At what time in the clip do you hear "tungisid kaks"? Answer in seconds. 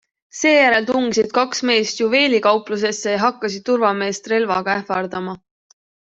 0.85-1.59